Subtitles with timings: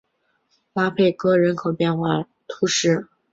[0.73, 3.07] 拉佩格人口变化图示